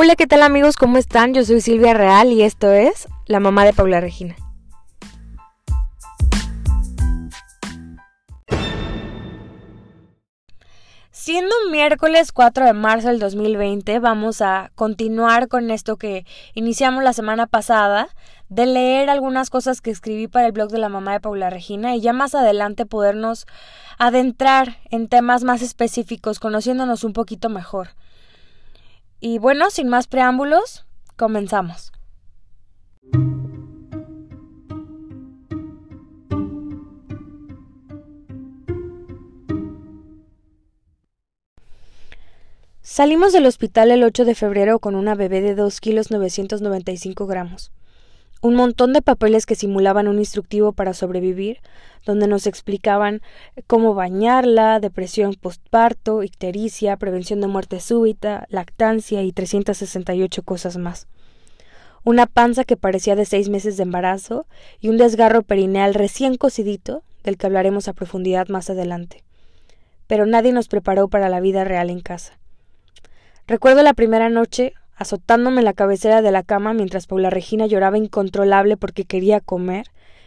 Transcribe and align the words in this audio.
Hola, 0.00 0.14
¿qué 0.14 0.28
tal 0.28 0.44
amigos? 0.44 0.76
¿Cómo 0.76 0.96
están? 0.96 1.34
Yo 1.34 1.44
soy 1.44 1.60
Silvia 1.60 1.92
Real 1.92 2.30
y 2.30 2.44
esto 2.44 2.70
es 2.70 3.08
La 3.26 3.40
mamá 3.40 3.64
de 3.64 3.72
Paula 3.72 4.00
Regina. 4.00 4.36
Siendo 11.10 11.52
miércoles 11.72 12.30
4 12.30 12.66
de 12.66 12.74
marzo 12.74 13.08
del 13.08 13.18
2020, 13.18 13.98
vamos 13.98 14.40
a 14.40 14.70
continuar 14.76 15.48
con 15.48 15.68
esto 15.72 15.96
que 15.96 16.24
iniciamos 16.54 17.02
la 17.02 17.12
semana 17.12 17.48
pasada, 17.48 18.06
de 18.48 18.66
leer 18.66 19.10
algunas 19.10 19.50
cosas 19.50 19.80
que 19.80 19.90
escribí 19.90 20.28
para 20.28 20.46
el 20.46 20.52
blog 20.52 20.70
de 20.70 20.78
la 20.78 20.88
mamá 20.88 21.14
de 21.14 21.20
Paula 21.20 21.50
Regina 21.50 21.96
y 21.96 22.00
ya 22.00 22.12
más 22.12 22.36
adelante 22.36 22.86
podernos 22.86 23.46
adentrar 23.98 24.76
en 24.90 25.08
temas 25.08 25.42
más 25.42 25.60
específicos, 25.60 26.38
conociéndonos 26.38 27.02
un 27.02 27.14
poquito 27.14 27.48
mejor. 27.48 27.88
Y 29.20 29.38
bueno, 29.38 29.70
sin 29.70 29.88
más 29.88 30.06
preámbulos, 30.06 30.86
comenzamos. 31.16 31.92
Salimos 42.80 43.32
del 43.32 43.46
hospital 43.46 43.90
el 43.90 44.02
8 44.02 44.24
de 44.24 44.34
febrero 44.34 44.78
con 44.78 44.94
una 44.94 45.14
bebé 45.14 45.40
de 45.40 45.54
2 45.54 45.80
kilos 45.80 46.10
995 46.10 47.26
gramos. 47.26 47.70
Un 48.40 48.54
montón 48.54 48.92
de 48.92 49.02
papeles 49.02 49.46
que 49.46 49.56
simulaban 49.56 50.06
un 50.06 50.18
instructivo 50.18 50.72
para 50.72 50.94
sobrevivir, 50.94 51.58
donde 52.06 52.28
nos 52.28 52.46
explicaban 52.46 53.20
cómo 53.66 53.94
bañarla, 53.94 54.78
depresión 54.78 55.34
postparto, 55.34 56.22
ictericia, 56.22 56.96
prevención 56.96 57.40
de 57.40 57.48
muerte 57.48 57.80
súbita, 57.80 58.46
lactancia 58.48 59.22
y 59.22 59.32
368 59.32 60.42
cosas 60.44 60.76
más. 60.76 61.08
Una 62.04 62.26
panza 62.26 62.64
que 62.64 62.76
parecía 62.76 63.16
de 63.16 63.24
seis 63.24 63.48
meses 63.48 63.76
de 63.76 63.82
embarazo 63.82 64.46
y 64.80 64.88
un 64.88 64.98
desgarro 64.98 65.42
perineal 65.42 65.94
recién 65.94 66.36
cocidito, 66.36 67.02
del 67.24 67.36
que 67.36 67.46
hablaremos 67.46 67.88
a 67.88 67.92
profundidad 67.92 68.48
más 68.48 68.70
adelante. 68.70 69.24
Pero 70.06 70.24
nadie 70.24 70.52
nos 70.52 70.68
preparó 70.68 71.08
para 71.08 71.28
la 71.28 71.40
vida 71.40 71.64
real 71.64 71.90
en 71.90 72.00
casa. 72.00 72.38
Recuerdo 73.46 73.82
la 73.82 73.94
primera 73.94 74.28
noche 74.28 74.74
azotándome 74.98 75.62
la 75.62 75.72
cabecera 75.72 76.20
de 76.22 76.32
la 76.32 76.42
cama 76.42 76.74
mientras 76.74 77.06
Paula 77.06 77.30
Regina 77.30 77.66
lloraba 77.66 77.96
incontrolable 77.96 78.76
porque 78.76 79.04
quería 79.04 79.40
comer 79.40 79.86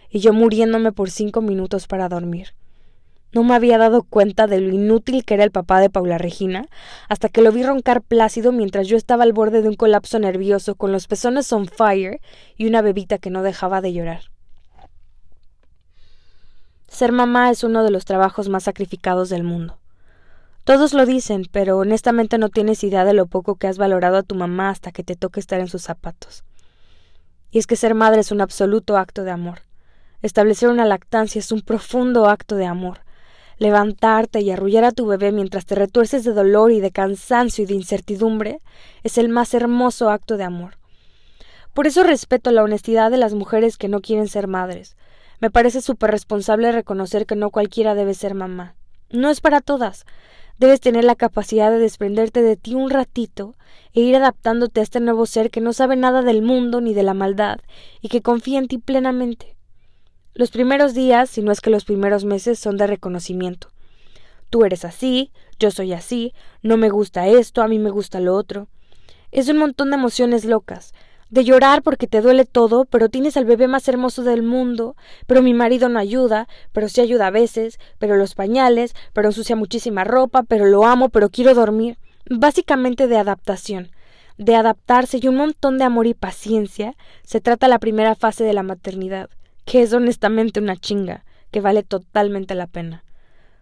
y 0.10 0.20
yo 0.20 0.34
muriéndome 0.34 0.94
por 0.94 1.12
cinco 1.12 1.42
minutos 1.42 1.88
para 1.88 2.10
dormir. 2.10 2.56
No 3.34 3.44
me 3.44 3.54
había 3.54 3.78
dado 3.78 4.04
cuenta 4.04 4.48
de 4.48 4.60
lo 4.60 4.74
inútil 4.74 5.24
que 5.24 5.36
era 5.36 5.44
el 5.44 5.52
papá 5.52 5.80
de 5.80 5.90
Paula 5.90 6.18
Regina 6.18 6.68
hasta 7.10 7.30
que 7.30 7.42
lo 7.42 7.52
vi 7.52 7.64
roncar 7.64 8.02
plácido 8.02 8.52
mientras 8.52 8.88
yo 8.88 8.98
estaba 8.98 9.24
al 9.24 9.34
borde 9.34 9.62
de 9.62 9.70
un 9.70 9.76
colapso 9.76 10.20
nervioso 10.20 10.76
con 10.76 10.92
los 10.92 11.08
pezones 11.08 11.52
on 11.52 11.68
fire 11.68 12.22
y 12.58 12.68
una 12.68 12.82
bebita 12.82 13.18
que 13.18 13.30
no 13.30 13.44
dejaba 13.44 13.82
de 13.82 13.94
llorar. 13.94 14.24
Ser 16.88 17.12
mamá 17.12 17.52
es 17.52 17.64
uno 17.64 17.84
de 17.84 17.92
los 17.92 18.04
trabajos 18.06 18.50
más 18.50 18.64
sacrificados 18.64 19.30
del 19.30 19.44
mundo. 19.44 19.81
Todos 20.72 20.94
lo 20.94 21.06
dicen, 21.06 21.50
pero 21.52 21.80
honestamente 21.80 22.38
no 22.38 22.48
tienes 22.48 22.86
idea 22.86 23.04
de 23.04 23.12
lo 23.12 23.26
poco 23.26 23.56
que 23.56 23.68
has 23.68 23.78
valorado 23.78 24.16
a 24.16 24.24
tu 24.24 24.36
mamá 24.36 24.70
hasta 24.70 24.94
que 24.94 25.04
te 25.04 25.18
toque 25.18 25.42
estar 25.42 25.60
en 25.60 25.68
sus 25.68 25.82
zapatos. 25.82 26.46
Y 27.52 27.60
es 27.60 27.68
que 27.68 27.76
ser 27.76 27.94
madre 27.94 28.22
es 28.22 28.32
un 28.32 28.40
absoluto 28.40 28.96
acto 28.96 29.26
de 29.26 29.32
amor. 29.32 29.64
Establecer 30.22 30.70
una 30.70 30.86
lactancia 30.86 31.40
es 31.40 31.52
un 31.52 31.60
profundo 31.60 32.26
acto 32.30 32.56
de 32.56 32.68
amor. 32.68 33.02
Levantarte 33.58 34.40
y 34.40 34.50
arrullar 34.50 34.86
a 34.86 34.94
tu 34.94 35.06
bebé 35.08 35.34
mientras 35.34 35.66
te 35.66 35.76
retuerces 35.76 36.24
de 36.24 36.32
dolor 36.32 36.72
y 36.72 36.80
de 36.80 36.92
cansancio 36.92 37.66
y 37.66 37.68
de 37.68 37.74
incertidumbre 37.74 38.62
es 39.04 39.18
el 39.18 39.28
más 39.28 39.54
hermoso 39.54 40.10
acto 40.10 40.38
de 40.38 40.46
amor. 40.46 40.78
Por 41.74 41.86
eso 41.86 42.02
respeto 42.04 42.50
la 42.52 42.64
honestidad 42.64 43.12
de 43.12 43.18
las 43.18 43.34
mujeres 43.34 43.76
que 43.76 43.90
no 43.90 44.00
quieren 44.00 44.30
ser 44.30 44.48
madres. 44.48 44.96
Me 45.42 45.52
parece 45.52 45.82
súper 45.82 46.12
responsable 46.12 46.72
reconocer 46.72 47.26
que 47.26 47.36
no 47.36 47.50
cualquiera 47.50 47.94
debe 47.94 48.14
ser 48.14 48.36
mamá. 48.36 48.76
No 49.10 49.30
es 49.30 49.42
para 49.42 49.60
todas. 49.60 50.06
Debes 50.62 50.80
tener 50.80 51.04
la 51.04 51.16
capacidad 51.16 51.72
de 51.72 51.80
desprenderte 51.80 52.44
de 52.44 52.56
ti 52.56 52.76
un 52.76 52.92
ratito 52.92 53.56
e 53.94 54.02
ir 54.02 54.16
adaptándote 54.16 54.80
a 54.80 54.84
este 54.84 55.00
nuevo 55.00 55.26
ser 55.26 55.50
que 55.50 55.60
no 55.60 55.74
sabe 55.74 55.96
nada 55.96 56.22
del 56.22 56.44
mundo 56.44 56.82
ni 56.82 56.94
de 56.94 57.02
la 57.02 57.16
maldad 57.16 57.58
y 58.00 58.10
que 58.10 58.22
confía 58.22 58.60
en 58.60 58.68
ti 58.68 58.78
plenamente. 58.78 59.56
Los 60.36 60.52
primeros 60.52 60.94
días, 60.94 61.32
si 61.32 61.42
no 61.42 61.52
es 61.52 61.62
que 61.62 61.72
los 61.72 61.84
primeros 61.84 62.26
meses, 62.26 62.60
son 62.60 62.78
de 62.78 62.86
reconocimiento. 62.86 63.70
Tú 64.52 64.64
eres 64.64 64.86
así, 64.86 65.32
yo 65.60 65.72
soy 65.72 65.94
así, 65.94 66.32
no 66.62 66.78
me 66.78 66.90
gusta 66.90 67.28
esto, 67.28 67.64
a 67.64 67.68
mí 67.68 67.80
me 67.80 67.90
gusta 67.90 68.20
lo 68.20 68.36
otro. 68.36 68.68
Es 69.32 69.50
un 69.50 69.58
montón 69.58 69.90
de 69.90 69.96
emociones 69.96 70.46
locas, 70.46 70.94
de 71.32 71.46
llorar 71.46 71.82
porque 71.82 72.08
te 72.08 72.22
duele 72.22 72.46
todo, 72.46 72.86
pero 72.86 73.10
tienes 73.10 73.38
al 73.38 73.46
bebé 73.46 73.68
más 73.68 73.88
hermoso 73.88 74.22
del 74.22 74.44
mundo, 74.44 74.98
pero 75.28 75.42
mi 75.42 75.54
marido 75.54 75.88
no 75.88 75.98
ayuda, 75.98 76.48
pero 76.74 76.90
sí 76.90 77.00
ayuda 77.00 77.28
a 77.28 77.32
veces, 77.32 77.80
pero 77.98 78.18
los 78.18 78.36
pañales, 78.36 78.94
pero 79.14 79.30
ensucia 79.30 79.56
muchísima 79.56 80.04
ropa, 80.04 80.44
pero 80.44 80.66
lo 80.66 80.86
amo, 80.86 81.08
pero 81.10 81.30
quiero 81.30 81.54
dormir. 81.56 81.98
Básicamente 82.30 83.08
de 83.08 83.18
adaptación, 83.18 83.92
de 84.38 84.56
adaptarse 84.56 85.20
y 85.22 85.28
un 85.30 85.38
montón 85.38 85.78
de 85.78 85.86
amor 85.86 86.06
y 86.06 86.14
paciencia 86.14 86.96
se 87.24 87.40
trata 87.40 87.70
la 87.70 87.80
primera 87.80 88.16
fase 88.16 88.44
de 88.44 88.54
la 88.54 88.64
maternidad, 88.64 89.30
que 89.64 89.82
es 89.84 89.94
honestamente 89.94 90.60
una 90.60 90.76
chinga, 90.76 91.24
que 91.50 91.62
vale 91.62 91.84
totalmente 91.84 92.56
la 92.56 92.68
pena. 92.68 93.06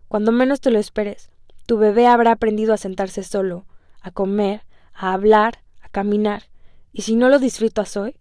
Cuando 0.08 0.32
menos 0.32 0.60
te 0.60 0.72
lo 0.72 0.80
esperes, 0.80 1.30
tu 1.68 1.78
bebé 1.78 2.08
habrá 2.08 2.32
aprendido 2.32 2.74
a 2.74 2.78
sentarse 2.78 3.22
solo, 3.22 3.66
a 4.02 4.10
comer, 4.10 4.64
a 4.96 5.14
hablar, 5.14 5.60
a 5.82 5.90
caminar, 5.90 6.49
y 6.92 7.04
si 7.04 7.16
no 7.16 7.30
lo 7.30 7.40
disfrutas 7.40 7.98
hoy, 7.98 8.16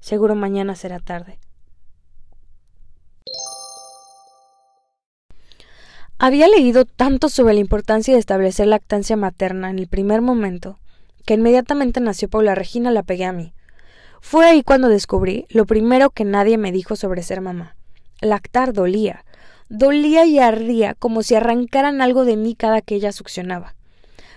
seguro 0.00 0.34
mañana 0.34 0.74
será 0.74 0.98
tarde. 0.98 1.38
Había 6.18 6.46
leído 6.46 6.84
tanto 6.84 7.28
sobre 7.28 7.54
la 7.54 7.60
importancia 7.60 8.14
de 8.14 8.20
establecer 8.20 8.68
lactancia 8.68 9.16
materna 9.16 9.70
en 9.70 9.80
el 9.80 9.88
primer 9.88 10.20
momento 10.20 10.78
que 11.26 11.34
inmediatamente 11.34 12.00
nació 12.00 12.28
Paula 12.28 12.54
Regina 12.54 12.90
la 12.90 13.02
pegué 13.02 13.24
a 13.24 13.32
mí. 13.32 13.52
Fue 14.20 14.46
ahí 14.46 14.62
cuando 14.62 14.88
descubrí 14.88 15.46
lo 15.50 15.66
primero 15.66 16.10
que 16.10 16.24
nadie 16.24 16.58
me 16.58 16.72
dijo 16.72 16.96
sobre 16.96 17.22
ser 17.22 17.40
mamá. 17.40 17.76
Lactar 18.20 18.72
dolía. 18.72 19.24
Dolía 19.68 20.24
y 20.26 20.38
ardía 20.38 20.94
como 20.94 21.22
si 21.22 21.34
arrancaran 21.34 22.00
algo 22.00 22.24
de 22.24 22.36
mí 22.36 22.54
cada 22.54 22.82
que 22.82 22.94
ella 22.94 23.10
succionaba. 23.10 23.74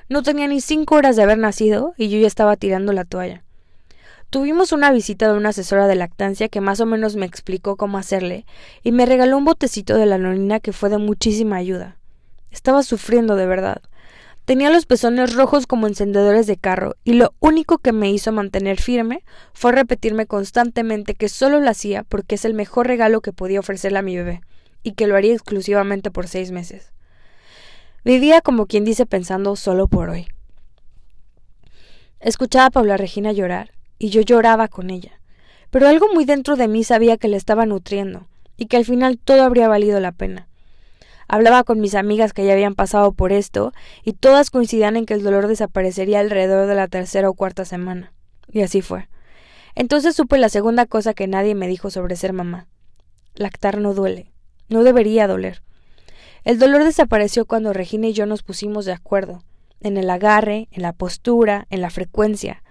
No 0.09 0.23
tenía 0.23 0.47
ni 0.47 0.61
cinco 0.61 0.95
horas 0.95 1.15
de 1.15 1.23
haber 1.23 1.37
nacido 1.37 1.93
y 1.97 2.09
yo 2.09 2.17
ya 2.19 2.27
estaba 2.27 2.55
tirando 2.55 2.93
la 2.93 3.05
toalla. 3.05 3.44
Tuvimos 4.35 4.73
una 4.73 4.91
visita 4.91 5.31
de 5.31 5.37
una 5.37 5.47
asesora 5.47 5.87
de 5.87 5.95
lactancia 5.95 6.49
que 6.49 6.59
más 6.59 6.81
o 6.81 6.85
menos 6.85 7.15
me 7.15 7.25
explicó 7.25 7.77
cómo 7.77 7.97
hacerle 7.97 8.45
y 8.83 8.91
me 8.91 9.05
regaló 9.05 9.37
un 9.37 9.45
botecito 9.45 9.97
de 9.97 10.05
la 10.05 10.17
nonina 10.17 10.59
que 10.59 10.73
fue 10.73 10.89
de 10.89 10.97
muchísima 10.97 11.55
ayuda. 11.55 11.95
Estaba 12.51 12.83
sufriendo 12.83 13.37
de 13.37 13.45
verdad. 13.45 13.81
Tenía 14.43 14.69
los 14.71 14.85
pezones 14.85 15.35
rojos 15.35 15.67
como 15.67 15.87
encendedores 15.87 16.47
de 16.47 16.57
carro 16.57 16.97
y 17.05 17.13
lo 17.13 17.33
único 17.39 17.77
que 17.77 17.93
me 17.93 18.11
hizo 18.11 18.33
mantener 18.33 18.77
firme 18.77 19.23
fue 19.53 19.71
repetirme 19.71 20.25
constantemente 20.25 21.15
que 21.15 21.29
solo 21.29 21.61
lo 21.61 21.69
hacía 21.69 22.03
porque 22.03 22.35
es 22.35 22.43
el 22.43 22.55
mejor 22.55 22.87
regalo 22.87 23.21
que 23.21 23.31
podía 23.31 23.61
ofrecerle 23.61 23.99
a 23.99 24.01
mi 24.01 24.17
bebé 24.17 24.41
y 24.83 24.95
que 24.95 25.07
lo 25.07 25.15
haría 25.15 25.31
exclusivamente 25.31 26.11
por 26.11 26.27
seis 26.27 26.51
meses. 26.51 26.91
Vivía 28.03 28.41
como 28.41 28.65
quien 28.65 28.83
dice 28.83 29.05
pensando 29.05 29.55
solo 29.55 29.87
por 29.87 30.09
hoy. 30.09 30.27
Escuchaba 32.19 32.65
a 32.65 32.71
Paula 32.71 32.97
Regina 32.97 33.31
llorar 33.31 33.74
y 33.97 34.09
yo 34.09 34.21
lloraba 34.21 34.67
con 34.67 34.89
ella. 34.89 35.19
Pero 35.69 35.87
algo 35.87 36.07
muy 36.13 36.25
dentro 36.25 36.55
de 36.55 36.67
mí 36.67 36.83
sabía 36.83 37.17
que 37.17 37.27
le 37.27 37.37
estaba 37.37 37.65
nutriendo, 37.65 38.27
y 38.57 38.67
que 38.67 38.77
al 38.77 38.85
final 38.85 39.17
todo 39.17 39.43
habría 39.43 39.67
valido 39.67 39.99
la 39.99 40.11
pena. 40.11 40.47
Hablaba 41.27 41.63
con 41.63 41.79
mis 41.79 41.95
amigas 41.95 42.33
que 42.33 42.45
ya 42.45 42.53
habían 42.53 42.75
pasado 42.75 43.11
por 43.11 43.31
esto, 43.31 43.73
y 44.03 44.13
todas 44.13 44.51
coincidían 44.51 44.95
en 44.95 45.05
que 45.05 45.15
el 45.15 45.23
dolor 45.23 45.47
desaparecería 45.47 46.19
alrededor 46.19 46.67
de 46.67 46.75
la 46.75 46.87
tercera 46.87 47.29
o 47.29 47.33
cuarta 47.33 47.65
semana. 47.65 48.13
Y 48.51 48.61
así 48.61 48.81
fue. 48.81 49.07
Entonces 49.73 50.15
supe 50.15 50.37
la 50.37 50.49
segunda 50.49 50.85
cosa 50.85 51.13
que 51.13 51.27
nadie 51.27 51.55
me 51.55 51.67
dijo 51.67 51.89
sobre 51.89 52.15
ser 52.15 52.31
mamá. 52.31 52.67
Lactar 53.33 53.79
no 53.79 53.93
duele. 53.93 54.31
No 54.69 54.83
debería 54.83 55.27
doler. 55.27 55.61
El 56.43 56.59
dolor 56.59 56.83
desapareció 56.83 57.45
cuando 57.45 57.73
Regina 57.73 58.07
y 58.07 58.13
yo 58.13 58.25
nos 58.27 58.43
pusimos 58.43 58.85
de 58.85 58.93
acuerdo, 58.93 59.43
en 59.81 59.97
el 59.97 60.09
agarre, 60.09 60.67
en 60.71 60.83
la 60.83 60.93
postura, 60.93 61.65
en 61.71 61.81
la 61.81 61.89
frecuencia, 61.89 62.63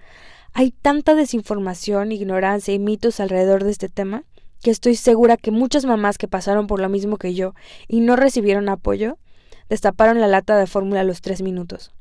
hay 0.57 0.71
tanta 0.71 1.15
desinformación, 1.15 2.13
ignorancia 2.13 2.73
y 2.73 2.79
mitos 2.79 3.19
alrededor 3.19 3.65
de 3.65 3.71
este 3.71 3.89
tema 3.89 4.23
que 4.63 4.71
estoy 4.71 4.95
segura 4.95 5.35
que 5.35 5.51
muchas 5.51 5.83
mamás 5.83 6.17
que 6.17 6.29
pasaron 6.29 6.65
por 6.65 6.79
lo 6.79 6.87
mismo 6.87 7.17
que 7.17 7.33
yo 7.33 7.53
y 7.89 7.99
no 7.99 8.15
recibieron 8.15 8.69
apoyo, 8.69 9.17
destaparon 9.67 10.21
la 10.21 10.29
lata 10.29 10.57
de 10.57 10.65
fórmula 10.65 11.01
a 11.01 11.03
los 11.03 11.19
tres 11.19 11.41
minutos. 11.41 11.91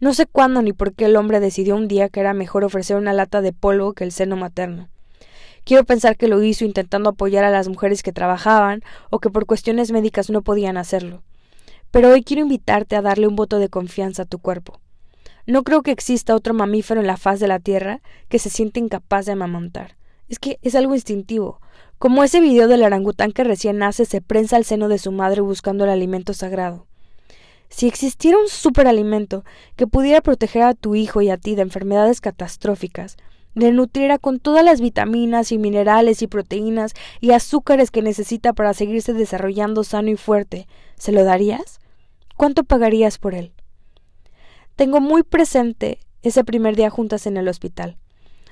No 0.00 0.12
sé 0.12 0.26
cuándo 0.26 0.60
ni 0.60 0.74
por 0.74 0.92
qué 0.92 1.06
el 1.06 1.16
hombre 1.16 1.40
decidió 1.40 1.76
un 1.76 1.88
día 1.88 2.10
que 2.10 2.20
era 2.20 2.34
mejor 2.34 2.62
ofrecer 2.62 2.98
una 2.98 3.14
lata 3.14 3.40
de 3.40 3.54
polvo 3.54 3.94
que 3.94 4.04
el 4.04 4.12
seno 4.12 4.36
materno. 4.36 4.90
Quiero 5.64 5.84
pensar 5.84 6.18
que 6.18 6.28
lo 6.28 6.42
hizo 6.42 6.66
intentando 6.66 7.08
apoyar 7.08 7.44
a 7.44 7.50
las 7.50 7.68
mujeres 7.68 8.02
que 8.02 8.12
trabajaban 8.12 8.82
o 9.08 9.18
que 9.18 9.30
por 9.30 9.46
cuestiones 9.46 9.92
médicas 9.92 10.28
no 10.28 10.42
podían 10.42 10.76
hacerlo. 10.76 11.22
Pero 11.90 12.10
hoy 12.10 12.22
quiero 12.22 12.42
invitarte 12.42 12.96
a 12.96 13.02
darle 13.02 13.26
un 13.26 13.34
voto 13.34 13.58
de 13.58 13.70
confianza 13.70 14.24
a 14.24 14.26
tu 14.26 14.40
cuerpo. 14.40 14.78
No 15.48 15.62
creo 15.62 15.80
que 15.80 15.92
exista 15.92 16.36
otro 16.36 16.52
mamífero 16.52 17.00
en 17.00 17.06
la 17.06 17.16
faz 17.16 17.40
de 17.40 17.48
la 17.48 17.58
Tierra 17.58 18.02
que 18.28 18.38
se 18.38 18.50
siente 18.50 18.80
incapaz 18.80 19.24
de 19.24 19.32
amamantar. 19.32 19.96
Es 20.28 20.38
que 20.38 20.58
es 20.60 20.74
algo 20.74 20.94
instintivo, 20.94 21.62
como 21.98 22.22
ese 22.22 22.42
video 22.42 22.68
del 22.68 22.82
orangután 22.82 23.32
que 23.32 23.44
recién 23.44 23.78
nace 23.78 24.04
se 24.04 24.20
prensa 24.20 24.56
al 24.56 24.66
seno 24.66 24.88
de 24.88 24.98
su 24.98 25.10
madre 25.10 25.40
buscando 25.40 25.84
el 25.84 25.90
alimento 25.90 26.34
sagrado. 26.34 26.84
Si 27.70 27.88
existiera 27.88 28.36
un 28.36 28.48
superalimento 28.48 29.42
que 29.74 29.86
pudiera 29.86 30.20
proteger 30.20 30.64
a 30.64 30.74
tu 30.74 30.94
hijo 30.94 31.22
y 31.22 31.30
a 31.30 31.38
ti 31.38 31.54
de 31.54 31.62
enfermedades 31.62 32.20
catastróficas, 32.20 33.16
le 33.54 33.72
nutriera 33.72 34.18
con 34.18 34.40
todas 34.40 34.62
las 34.62 34.82
vitaminas 34.82 35.50
y 35.50 35.56
minerales 35.56 36.20
y 36.20 36.26
proteínas 36.26 36.92
y 37.20 37.30
azúcares 37.30 37.90
que 37.90 38.02
necesita 38.02 38.52
para 38.52 38.74
seguirse 38.74 39.14
desarrollando 39.14 39.82
sano 39.82 40.10
y 40.10 40.16
fuerte, 40.16 40.68
¿se 40.96 41.10
lo 41.10 41.24
darías? 41.24 41.80
¿Cuánto 42.36 42.64
pagarías 42.64 43.16
por 43.16 43.32
él? 43.32 43.54
Tengo 44.78 45.00
muy 45.00 45.24
presente 45.24 45.98
ese 46.22 46.44
primer 46.44 46.76
día 46.76 46.88
juntas 46.88 47.26
en 47.26 47.36
el 47.36 47.48
hospital. 47.48 47.96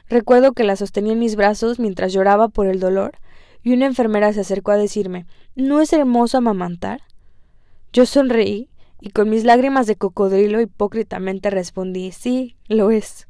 Recuerdo 0.08 0.54
que 0.54 0.64
la 0.64 0.74
sostenía 0.74 1.12
en 1.12 1.20
mis 1.20 1.36
brazos 1.36 1.78
mientras 1.78 2.12
lloraba 2.12 2.48
por 2.48 2.66
el 2.66 2.80
dolor, 2.80 3.20
y 3.62 3.72
una 3.72 3.86
enfermera 3.86 4.32
se 4.32 4.40
acercó 4.40 4.72
a 4.72 4.76
decirme 4.76 5.26
¿No 5.54 5.80
es 5.80 5.92
hermoso 5.92 6.38
amamantar? 6.38 7.02
Yo 7.92 8.06
sonreí 8.06 8.68
y 9.00 9.10
con 9.10 9.30
mis 9.30 9.44
lágrimas 9.44 9.86
de 9.86 9.94
cocodrilo 9.94 10.60
hipócritamente 10.60 11.48
respondí 11.50 12.10
Sí, 12.10 12.56
lo 12.66 12.90
es. 12.90 13.28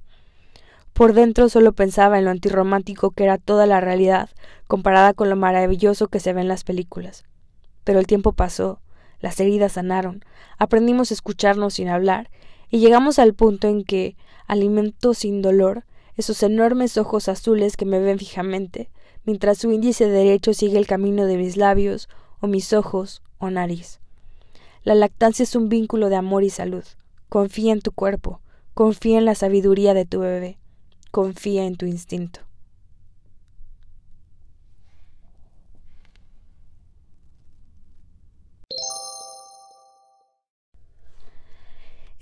Por 0.95 1.13
dentro 1.13 1.51
solo 1.51 1.75
pensaba 1.75 2.19
en 2.19 2.25
lo 2.25 2.31
antirromántico 2.31 3.11
que 3.11 3.25
era 3.25 3.37
toda 3.37 3.67
la 3.67 3.83
realidad, 3.83 4.31
comparada 4.69 5.13
con 5.13 5.29
lo 5.29 5.37
maravilloso 5.37 6.09
que 6.09 6.19
se 6.19 6.33
ve 6.33 6.41
en 6.41 6.49
las 6.49 6.65
películas. 6.65 7.27
Pero 7.85 7.99
el 7.99 8.07
tiempo 8.07 8.33
pasó, 8.33 8.81
las 9.21 9.39
heridas 9.39 9.73
sanaron, 9.73 10.25
aprendimos 10.57 11.11
a 11.11 11.15
escucharnos 11.15 11.75
sin 11.75 11.91
hablar, 11.91 12.31
y 12.71 12.79
llegamos 12.79 13.19
al 13.19 13.35
punto 13.35 13.69
en 13.69 13.85
que, 13.85 14.17
alimento 14.47 15.15
sin 15.15 15.43
dolor, 15.43 15.85
esos 16.17 16.43
enormes 16.43 16.97
ojos 16.97 17.29
azules 17.29 17.77
que 17.77 17.85
me 17.85 17.99
ven 18.01 18.19
fijamente, 18.19 18.91
mientras 19.25 19.59
su 19.59 19.71
índice 19.71 20.09
derecho 20.09 20.55
sigue 20.55 20.79
el 20.79 20.87
camino 20.87 21.27
de 21.27 21.37
mis 21.37 21.57
labios, 21.57 22.09
o 22.41 22.47
mis 22.47 22.73
ojos, 22.73 23.23
o 23.39 23.51
nariz. 23.51 24.01
La 24.85 24.95
lactancia 24.95 25.43
es 25.43 25.57
un 25.57 25.69
vínculo 25.69 26.09
de 26.09 26.17
amor 26.17 26.45
y 26.45 26.51
salud. 26.51 26.85
Confía 27.29 27.73
en 27.73 27.81
tu 27.81 27.93
cuerpo, 27.93 28.41
confía 28.75 29.19
en 29.19 29.25
la 29.25 29.35
sabiduría 29.35 29.95
de 29.95 30.05
tu 30.05 30.21
bebé 30.21 30.59
confía 31.17 31.65
en 31.65 31.77
tu 31.77 31.87
instinto. 31.87 32.46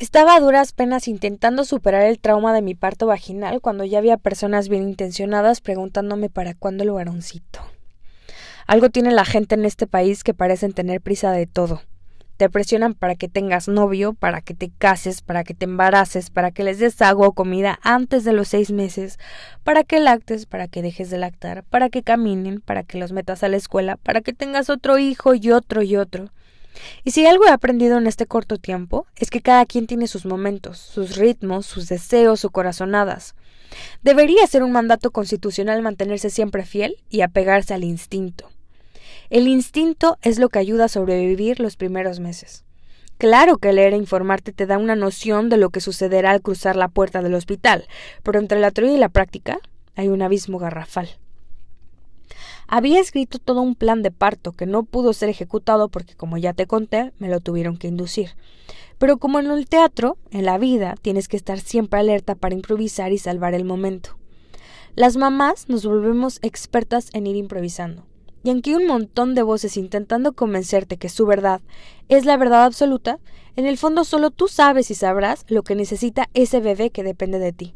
Estaba 0.05 0.37
a 0.37 0.41
duras 0.41 0.75
penas 0.75 1.09
intentando 1.09 1.65
superar 1.65 2.03
el 2.03 2.19
trauma 2.19 2.53
de 2.53 2.61
mi 2.61 2.75
parto 2.75 3.07
vaginal 3.07 3.63
cuando 3.63 3.87
ya 3.87 3.97
había 3.97 4.19
personas 4.19 4.69
bien 4.69 4.87
intencionadas 4.87 5.63
preguntándome 5.63 6.29
para 6.29 6.53
cuándo 6.53 6.85
el 6.85 6.91
varoncito. 6.91 7.61
Algo 8.67 8.91
tiene 8.91 9.13
la 9.13 9.25
gente 9.25 9.55
en 9.55 9.65
este 9.65 9.87
país 9.87 10.23
que 10.23 10.35
parecen 10.35 10.75
tener 10.75 11.01
prisa 11.01 11.33
de 11.33 11.47
todo. 11.47 11.81
Te 12.37 12.51
presionan 12.51 12.93
para 12.93 13.15
que 13.15 13.31
tengas 13.31 13.67
novio, 13.67 14.13
para 14.13 14.43
que 14.43 14.53
te 14.53 14.71
cases, 14.77 15.23
para 15.23 15.43
que 15.43 15.55
te 15.55 15.65
embaraces, 15.65 16.29
para 16.29 16.51
que 16.51 16.65
les 16.65 16.79
des 16.81 17.01
agua 17.01 17.29
o 17.29 17.33
comida 17.33 17.79
antes 17.83 18.25
de 18.25 18.35
los 18.35 18.49
seis 18.49 18.71
meses, 18.71 19.19
para 19.63 19.85
que 19.85 20.01
lactes, 20.01 20.45
para 20.45 20.69
que 20.69 20.83
dejes 20.83 21.09
de 21.09 21.17
lactar, 21.17 21.65
para 21.65 21.89
que 21.89 22.03
caminen, 22.03 22.61
para 22.61 22.83
que 22.83 22.99
los 22.99 23.13
metas 23.13 23.43
a 23.43 23.49
la 23.49 23.57
escuela, 23.57 23.97
para 23.97 24.21
que 24.21 24.35
tengas 24.35 24.69
otro 24.69 24.99
hijo 24.99 25.35
y 25.35 25.51
otro 25.51 25.81
y 25.81 25.97
otro. 25.97 26.29
Y 27.05 27.13
si 27.13 27.27
algo 27.27 27.47
he 27.47 27.51
aprendido 27.51 27.99
en 27.99 28.07
este 28.07 28.27
corto 28.27 28.59
tiempo, 28.59 29.07
es 29.17 29.31
que 29.31 29.41
cada 29.41 29.67
quien 29.67 29.87
tiene 29.87 30.07
sus 30.07 30.27
momentos, 30.27 30.79
sus 30.79 31.17
ritmos, 31.17 31.67
sus 31.67 31.89
deseos 31.89 32.45
o 32.45 32.51
corazonadas. 32.51 33.35
Debería 34.03 34.47
ser 34.47 34.63
un 34.63 34.73
mandato 34.73 35.11
constitucional 35.11 35.83
mantenerse 35.83 36.31
siempre 36.31 36.65
fiel 36.65 36.97
y 37.11 37.23
apegarse 37.23 37.75
al 37.75 37.85
instinto. 37.85 38.51
El 39.31 39.49
instinto 39.49 40.19
es 40.23 40.39
lo 40.39 40.49
que 40.49 40.59
ayuda 40.59 40.85
a 40.85 40.89
sobrevivir 40.89 41.61
los 41.61 41.77
primeros 41.77 42.21
meses. 42.21 42.65
Claro 43.19 43.59
que 43.59 43.73
leer 43.73 43.95
e 43.95 43.97
informarte 43.97 44.53
te 44.53 44.67
da 44.67 44.77
una 44.77 44.97
noción 44.97 45.49
de 45.49 45.57
lo 45.57 45.71
que 45.71 45.81
sucederá 45.81 46.33
al 46.33 46.43
cruzar 46.43 46.77
la 46.77 46.89
puerta 46.89 47.23
del 47.23 47.35
hospital, 47.35 47.87
pero 48.23 48.39
entre 48.39 48.59
la 48.59 48.71
teoría 48.71 48.95
y 48.95 48.99
la 48.99 49.09
práctica 49.09 49.59
hay 49.95 50.09
un 50.09 50.23
abismo 50.23 50.59
garrafal. 50.59 51.09
Había 52.67 53.01
escrito 53.01 53.39
todo 53.39 53.61
un 53.61 53.75
plan 53.75 54.03
de 54.03 54.11
parto 54.11 54.53
que 54.53 54.67
no 54.67 54.83
pudo 54.85 55.13
ser 55.13 55.29
ejecutado 55.29 55.89
porque, 55.89 56.15
como 56.15 56.39
ya 56.39 56.53
te 56.53 56.67
conté, 56.67 57.13
me 57.19 57.29
lo 57.29 57.41
tuvieron 57.41 57.77
que 57.77 57.89
inducir. 57.89 58.31
Pero 58.99 59.19
como 59.19 59.39
en 59.41 59.51
el 59.51 59.67
teatro, 59.67 60.17
en 60.31 60.45
la 60.45 60.59
vida, 60.59 60.95
tienes 61.01 61.29
que 61.29 61.37
estar 61.37 61.61
siempre 61.61 62.01
alerta 62.01 62.35
para 62.35 62.55
improvisar 62.55 63.13
y 63.13 63.19
salvar 63.19 63.55
el 63.55 63.65
momento. 63.65 64.17
Las 64.95 65.17
mamás 65.17 65.69
nos 65.69 65.85
volvemos 65.85 66.39
expertas 66.43 67.11
en 67.13 67.27
ir 67.27 67.37
improvisando 67.37 68.07
y 68.45 68.51
aunque 68.51 68.77
un 68.77 68.87
montón 68.87 69.35
de 69.35 69.43
voces 69.43 69.77
intentando 69.77 70.35
convencerte 70.35 70.99
que 70.99 71.09
su 71.09 71.27
verdad 71.27 71.63
es 72.09 72.27
la 72.27 72.37
verdad 72.37 72.65
absoluta, 72.65 73.19
en 73.57 73.65
el 73.67 73.79
fondo 73.79 74.05
solo 74.05 74.31
tú 74.31 74.49
sabes 74.49 74.91
y 74.91 74.95
sabrás 74.95 75.47
lo 75.49 75.63
que 75.63 75.75
necesita 75.75 76.29
ese 76.35 76.61
bebé 76.61 76.91
que 76.91 77.03
depende 77.03 77.39
de 77.39 77.53
ti. 77.53 77.75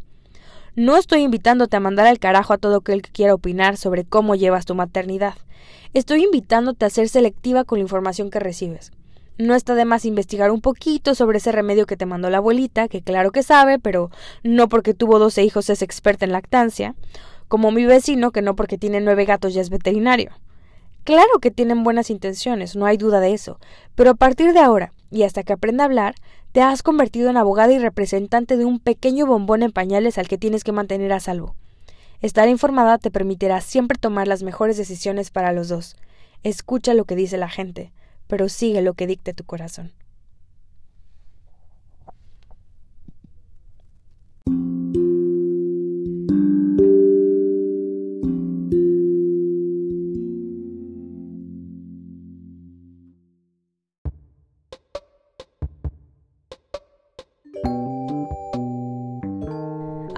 No 0.79 0.97
estoy 0.97 1.23
invitándote 1.23 1.77
a 1.77 1.81
mandar 1.81 2.07
al 2.07 2.21
carajo 2.21 2.53
a 2.53 2.57
todo 2.57 2.77
aquel 2.77 3.03
que 3.03 3.11
quiera 3.11 3.35
opinar 3.35 3.77
sobre 3.77 4.05
cómo 4.05 4.37
llevas 4.37 4.65
tu 4.65 4.77
maternidad. 4.77 5.35
Estoy 5.93 6.23
invitándote 6.23 6.85
a 6.85 6.91
ser 6.91 7.09
selectiva 7.09 7.65
con 7.65 7.79
la 7.79 7.83
información 7.83 8.31
que 8.31 8.39
recibes. 8.39 8.93
No 9.39 9.57
está 9.57 9.75
de 9.75 9.85
más 9.85 10.05
investigar 10.05 10.53
un 10.53 10.61
poquito 10.61 11.17
sobre 11.17 11.39
ese 11.39 11.51
remedio 11.51 11.85
que 11.85 11.97
te 11.97 12.07
mandó 12.07 12.31
la 12.31 12.37
abuelita, 12.37 12.87
que 12.87 13.03
claro 13.03 13.33
que 13.33 13.43
sabe, 13.43 13.81
pero 13.81 14.13
no 14.45 14.69
porque 14.69 14.95
tuvo 14.95 15.19
doce 15.19 15.43
hijos 15.43 15.69
es 15.69 15.83
experta 15.83 16.25
en 16.25 16.31
lactancia, 16.31 16.95
como 17.49 17.73
mi 17.73 17.85
vecino 17.85 18.31
que 18.31 18.41
no 18.41 18.55
porque 18.55 18.79
tiene 18.79 19.01
nueve 19.01 19.25
gatos 19.25 19.55
ya 19.55 19.63
es 19.63 19.71
veterinario. 19.71 20.31
Claro 21.03 21.41
que 21.41 21.51
tienen 21.51 21.83
buenas 21.83 22.09
intenciones, 22.09 22.77
no 22.77 22.87
hay 22.87 22.99
duda 22.99 23.19
de 23.19 23.33
eso, 23.33 23.59
pero 23.97 24.11
a 24.11 24.15
partir 24.15 24.53
de 24.53 24.61
ahora, 24.61 24.93
y 25.11 25.25
hasta 25.25 25.43
que 25.43 25.55
aprenda 25.55 25.83
a 25.83 25.87
hablar, 25.87 26.15
te 26.59 26.63
has 26.63 26.83
convertido 26.83 27.31
en 27.31 27.37
abogada 27.37 27.73
y 27.73 27.79
representante 27.79 28.57
de 28.57 28.65
un 28.65 28.81
pequeño 28.81 29.27
bombón 29.27 29.63
en 29.63 29.71
pañales 29.71 30.19
al 30.19 30.27
que 30.27 30.39
tienes 30.39 30.65
que 30.65 30.73
mantener 30.73 31.13
a 31.13 31.21
salvo. 31.21 31.55
Estar 32.21 32.49
informada 32.49 32.99
te 32.99 33.13
permitirá 33.13 33.61
siempre 33.61 33.97
tomar 33.97 34.27
las 34.27 34.43
mejores 34.43 34.77
decisiones 34.77 35.31
para 35.31 35.53
los 35.53 35.69
dos. 35.69 35.95
Escucha 36.43 36.95
lo 36.95 37.05
que 37.05 37.15
dice 37.15 37.39
la 37.39 37.49
gente, 37.49 37.93
pero 38.27 38.49
sigue 38.49 38.83
lo 38.83 38.95
que 38.95 39.07
dicte 39.07 39.35
tu 39.35 39.45
corazón. 39.45 39.93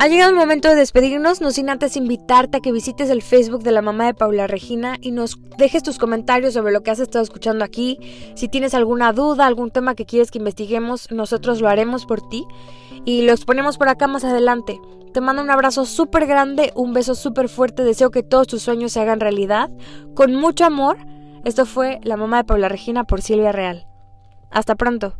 Ha 0.03 0.09
llegado 0.09 0.31
el 0.31 0.37
momento 0.37 0.71
de 0.71 0.77
despedirnos, 0.77 1.43
no 1.43 1.51
sin 1.51 1.69
antes 1.69 1.95
invitarte 1.95 2.57
a 2.57 2.61
que 2.61 2.73
visites 2.73 3.11
el 3.11 3.21
Facebook 3.21 3.63
de 3.63 3.71
la 3.71 3.83
mamá 3.83 4.07
de 4.07 4.15
Paula 4.15 4.47
Regina 4.47 4.97
y 4.99 5.11
nos 5.11 5.39
dejes 5.59 5.83
tus 5.83 5.99
comentarios 5.99 6.55
sobre 6.55 6.73
lo 6.73 6.83
que 6.83 6.91
has 6.91 7.01
estado 7.01 7.23
escuchando 7.23 7.67
aquí. 7.67 7.99
Si 8.35 8.49
tienes 8.49 8.73
alguna 8.73 9.13
duda, 9.13 9.45
algún 9.45 9.71
tema 9.71 9.95
que 9.95 10.07
quieres 10.07 10.31
que 10.31 10.39
investiguemos, 10.39 11.11
nosotros 11.11 11.61
lo 11.61 11.69
haremos 11.69 12.07
por 12.07 12.27
ti 12.27 12.47
y 13.05 13.27
los 13.27 13.45
ponemos 13.45 13.77
por 13.77 13.91
acá 13.91 14.07
más 14.07 14.25
adelante. 14.25 14.81
Te 15.13 15.21
mando 15.21 15.43
un 15.43 15.51
abrazo 15.51 15.85
súper 15.85 16.27
grande, 16.27 16.73
un 16.75 16.95
beso 16.95 17.15
súper 17.15 17.51
fuerte, 17.51 17.85
deseo 17.85 18.11
que 18.11 18.23
todos 18.23 18.47
tus 18.47 18.63
sueños 18.63 18.93
se 18.93 19.01
hagan 19.01 19.21
realidad. 19.21 19.69
Con 20.15 20.35
mucho 20.35 20.65
amor, 20.65 20.97
esto 21.45 21.67
fue 21.67 22.01
La 22.05 22.17
mamá 22.17 22.39
de 22.39 22.45
Paula 22.45 22.71
Regina 22.71 23.05
por 23.05 23.21
Silvia 23.21 23.53
Real. 23.53 23.87
Hasta 24.51 24.77
pronto. 24.77 25.13